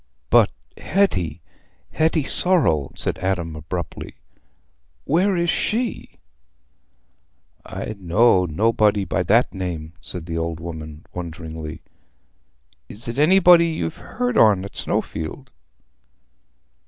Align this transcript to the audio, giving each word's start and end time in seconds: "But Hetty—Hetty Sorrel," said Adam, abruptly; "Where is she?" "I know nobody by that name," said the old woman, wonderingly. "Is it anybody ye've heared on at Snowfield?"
"But 0.31 0.51
Hetty—Hetty 0.79 2.23
Sorrel," 2.23 2.91
said 2.95 3.19
Adam, 3.19 3.55
abruptly; 3.55 4.15
"Where 5.05 5.37
is 5.37 5.51
she?" 5.51 6.17
"I 7.63 7.93
know 7.99 8.45
nobody 8.47 9.05
by 9.05 9.21
that 9.21 9.53
name," 9.53 9.93
said 10.01 10.25
the 10.25 10.39
old 10.39 10.59
woman, 10.59 11.05
wonderingly. 11.13 11.83
"Is 12.89 13.07
it 13.07 13.19
anybody 13.19 13.67
ye've 13.67 13.97
heared 13.97 14.39
on 14.39 14.65
at 14.65 14.75
Snowfield?" 14.75 15.51